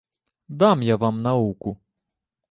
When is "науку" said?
1.21-1.77